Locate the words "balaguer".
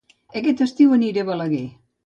1.31-1.65